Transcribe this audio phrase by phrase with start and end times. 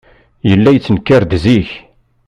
[0.49, 1.69] Yella yettenkar-d zik.